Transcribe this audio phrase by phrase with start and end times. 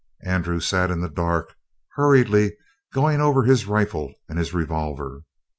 [0.25, 1.53] Andrew sat in the dark,
[1.93, 2.57] hurriedly
[2.91, 5.25] going over his rifle and his revolver.